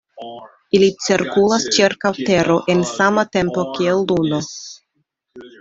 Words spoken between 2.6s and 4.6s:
en sama tempo kiel Luno.